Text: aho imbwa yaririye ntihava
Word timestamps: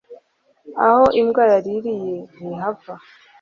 aho 0.85 1.03
imbwa 1.19 1.43
yaririye 1.53 2.13
ntihava 2.35 2.93